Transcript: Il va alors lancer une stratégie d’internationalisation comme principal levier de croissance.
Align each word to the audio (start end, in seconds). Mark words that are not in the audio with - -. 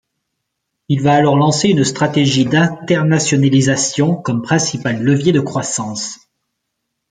Il 0.89 1.03
va 1.03 1.13
alors 1.13 1.35
lancer 1.35 1.67
une 1.69 1.83
stratégie 1.83 2.45
d’internationalisation 2.45 4.15
comme 4.15 4.41
principal 4.41 4.99
levier 4.99 5.31
de 5.31 5.41
croissance. 5.41 6.17